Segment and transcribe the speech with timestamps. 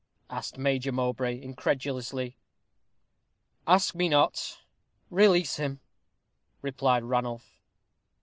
[0.31, 2.35] asked Major Mowbray, incredulously.
[3.67, 4.57] "Ask me not.
[5.11, 5.79] Release him,"
[6.63, 7.61] replied Ranulph.